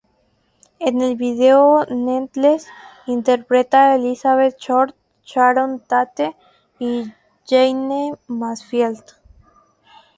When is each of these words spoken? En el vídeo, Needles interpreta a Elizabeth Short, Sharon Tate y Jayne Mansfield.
En 0.79 0.99
el 1.01 1.15
vídeo, 1.15 1.85
Needles 1.85 2.65
interpreta 3.05 3.91
a 3.91 3.95
Elizabeth 3.97 4.57
Short, 4.57 4.95
Sharon 5.23 5.79
Tate 5.81 6.35
y 6.79 7.05
Jayne 7.47 8.15
Mansfield. 8.25 9.05